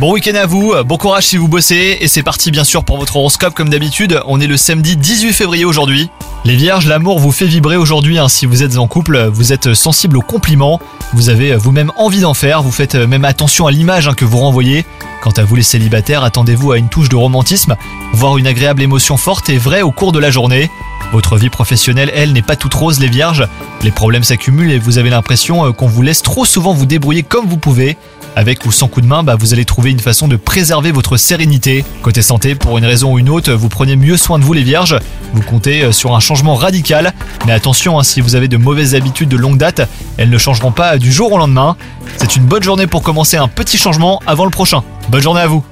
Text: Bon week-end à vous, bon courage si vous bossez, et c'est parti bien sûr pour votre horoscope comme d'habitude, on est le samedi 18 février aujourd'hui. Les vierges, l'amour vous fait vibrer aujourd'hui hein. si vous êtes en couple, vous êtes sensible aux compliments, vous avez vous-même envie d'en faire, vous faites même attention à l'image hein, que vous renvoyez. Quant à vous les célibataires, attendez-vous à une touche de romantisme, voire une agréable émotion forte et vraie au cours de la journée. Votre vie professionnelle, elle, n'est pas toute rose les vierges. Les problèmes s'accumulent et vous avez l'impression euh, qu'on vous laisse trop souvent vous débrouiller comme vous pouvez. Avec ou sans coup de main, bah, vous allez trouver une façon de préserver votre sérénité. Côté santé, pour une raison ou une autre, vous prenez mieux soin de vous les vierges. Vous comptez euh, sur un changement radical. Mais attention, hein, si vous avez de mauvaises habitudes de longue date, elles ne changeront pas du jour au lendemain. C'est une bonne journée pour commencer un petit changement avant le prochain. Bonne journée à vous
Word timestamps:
Bon 0.00 0.12
week-end 0.12 0.34
à 0.36 0.46
vous, 0.46 0.72
bon 0.86 0.96
courage 0.96 1.26
si 1.26 1.36
vous 1.36 1.48
bossez, 1.48 1.98
et 2.00 2.08
c'est 2.08 2.22
parti 2.22 2.50
bien 2.50 2.64
sûr 2.64 2.82
pour 2.82 2.96
votre 2.96 3.16
horoscope 3.16 3.52
comme 3.52 3.68
d'habitude, 3.68 4.22
on 4.26 4.40
est 4.40 4.46
le 4.46 4.56
samedi 4.56 4.96
18 4.96 5.34
février 5.34 5.66
aujourd'hui. 5.66 6.08
Les 6.46 6.56
vierges, 6.56 6.86
l'amour 6.86 7.18
vous 7.18 7.30
fait 7.30 7.44
vibrer 7.44 7.76
aujourd'hui 7.76 8.18
hein. 8.18 8.28
si 8.28 8.46
vous 8.46 8.62
êtes 8.62 8.78
en 8.78 8.86
couple, 8.86 9.28
vous 9.30 9.52
êtes 9.52 9.74
sensible 9.74 10.16
aux 10.16 10.22
compliments, 10.22 10.80
vous 11.12 11.28
avez 11.28 11.56
vous-même 11.56 11.92
envie 11.96 12.20
d'en 12.20 12.32
faire, 12.32 12.62
vous 12.62 12.72
faites 12.72 12.94
même 12.94 13.26
attention 13.26 13.66
à 13.66 13.70
l'image 13.70 14.08
hein, 14.08 14.14
que 14.14 14.24
vous 14.24 14.38
renvoyez. 14.38 14.86
Quant 15.22 15.32
à 15.32 15.44
vous 15.44 15.56
les 15.56 15.62
célibataires, 15.62 16.24
attendez-vous 16.24 16.72
à 16.72 16.78
une 16.78 16.88
touche 16.88 17.10
de 17.10 17.16
romantisme, 17.16 17.76
voire 18.14 18.38
une 18.38 18.46
agréable 18.46 18.80
émotion 18.80 19.18
forte 19.18 19.50
et 19.50 19.58
vraie 19.58 19.82
au 19.82 19.90
cours 19.90 20.12
de 20.12 20.18
la 20.18 20.30
journée. 20.30 20.70
Votre 21.12 21.36
vie 21.36 21.50
professionnelle, 21.50 22.10
elle, 22.14 22.32
n'est 22.32 22.42
pas 22.42 22.56
toute 22.56 22.74
rose 22.74 22.98
les 22.98 23.08
vierges. 23.08 23.46
Les 23.82 23.90
problèmes 23.90 24.24
s'accumulent 24.24 24.72
et 24.72 24.78
vous 24.78 24.98
avez 24.98 25.10
l'impression 25.10 25.66
euh, 25.66 25.72
qu'on 25.72 25.86
vous 25.86 26.02
laisse 26.02 26.22
trop 26.22 26.44
souvent 26.44 26.72
vous 26.72 26.86
débrouiller 26.86 27.22
comme 27.22 27.46
vous 27.46 27.58
pouvez. 27.58 27.96
Avec 28.36 28.66
ou 28.66 28.70
sans 28.70 28.86
coup 28.86 29.00
de 29.00 29.06
main, 29.06 29.22
bah, 29.22 29.34
vous 29.34 29.54
allez 29.54 29.64
trouver 29.64 29.90
une 29.90 29.98
façon 29.98 30.28
de 30.28 30.36
préserver 30.36 30.92
votre 30.92 31.16
sérénité. 31.16 31.86
Côté 32.02 32.20
santé, 32.20 32.54
pour 32.54 32.76
une 32.76 32.84
raison 32.84 33.14
ou 33.14 33.18
une 33.18 33.30
autre, 33.30 33.50
vous 33.52 33.70
prenez 33.70 33.96
mieux 33.96 34.18
soin 34.18 34.38
de 34.38 34.44
vous 34.44 34.52
les 34.52 34.62
vierges. 34.62 34.98
Vous 35.32 35.40
comptez 35.40 35.84
euh, 35.84 35.90
sur 35.90 36.14
un 36.14 36.20
changement 36.20 36.54
radical. 36.54 37.14
Mais 37.46 37.52
attention, 37.52 37.98
hein, 37.98 38.02
si 38.02 38.20
vous 38.20 38.34
avez 38.34 38.46
de 38.46 38.58
mauvaises 38.58 38.94
habitudes 38.94 39.30
de 39.30 39.38
longue 39.38 39.56
date, 39.56 39.88
elles 40.18 40.28
ne 40.28 40.36
changeront 40.36 40.70
pas 40.70 40.98
du 40.98 41.10
jour 41.10 41.32
au 41.32 41.38
lendemain. 41.38 41.76
C'est 42.18 42.36
une 42.36 42.44
bonne 42.44 42.62
journée 42.62 42.86
pour 42.86 43.02
commencer 43.02 43.38
un 43.38 43.48
petit 43.48 43.78
changement 43.78 44.20
avant 44.26 44.44
le 44.44 44.50
prochain. 44.50 44.82
Bonne 45.08 45.22
journée 45.22 45.40
à 45.40 45.46
vous 45.46 45.64